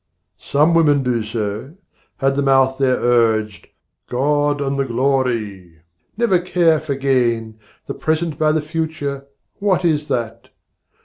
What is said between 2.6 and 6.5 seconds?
there urged 'God and the glory! never